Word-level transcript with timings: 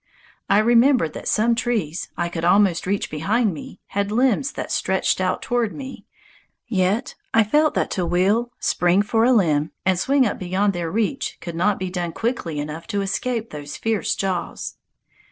I 0.49 0.57
remembered 0.57 1.13
that 1.13 1.27
some 1.27 1.53
trees 1.53 2.09
I 2.17 2.27
could 2.27 2.43
almost 2.43 2.87
reach 2.87 3.11
behind 3.11 3.53
me 3.53 3.79
had 3.89 4.11
limbs 4.11 4.53
that 4.53 4.71
stretched 4.71 5.21
out 5.21 5.43
toward 5.43 5.75
me, 5.75 6.07
yet 6.67 7.13
I 7.35 7.43
felt 7.43 7.75
that 7.75 7.91
to 7.91 8.05
wheel, 8.07 8.51
spring 8.59 9.03
for 9.03 9.23
a 9.25 9.31
limb, 9.31 9.73
and 9.85 9.99
swing 9.99 10.25
up 10.25 10.39
beyond 10.39 10.73
their 10.73 10.89
reach 10.89 11.37
could 11.39 11.53
not 11.55 11.77
be 11.77 11.91
done 11.91 12.13
quickly 12.13 12.57
enough 12.59 12.87
to 12.87 13.01
escape 13.01 13.51
those 13.51 13.77
fierce 13.77 14.15
jaws. 14.15 14.75